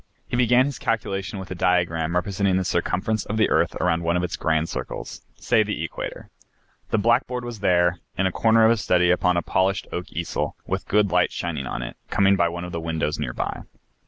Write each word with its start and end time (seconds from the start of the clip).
He 0.27 0.35
began 0.35 0.65
his 0.65 0.79
calculation 0.79 1.37
with 1.37 1.51
a 1.51 1.53
diagram 1.53 2.15
representing 2.15 2.57
the 2.57 2.65
circumference 2.65 3.23
of 3.23 3.37
the 3.37 3.51
earth 3.51 3.75
around 3.75 4.01
one 4.01 4.17
of 4.17 4.23
its 4.23 4.35
grand 4.35 4.67
circles, 4.67 5.21
say 5.35 5.61
the 5.61 5.83
equator. 5.83 6.31
The 6.89 6.97
blackboard 6.97 7.45
was 7.45 7.59
there, 7.59 7.99
in 8.17 8.25
a 8.25 8.31
corner 8.31 8.63
of 8.65 8.71
his 8.71 8.81
study, 8.81 9.11
upon 9.11 9.37
a 9.37 9.43
polished 9.43 9.85
oak 9.91 10.11
easel, 10.11 10.55
with 10.65 10.87
good 10.87 11.11
light 11.11 11.31
shining 11.31 11.67
on 11.67 11.83
it, 11.83 11.97
coming 12.09 12.35
by 12.35 12.49
one 12.49 12.63
of 12.63 12.71
the 12.71 12.81
windows 12.81 13.19
near 13.19 13.33
by. 13.33 13.61